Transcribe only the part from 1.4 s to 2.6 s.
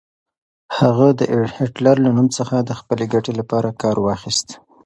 هېټلر له نوم څخه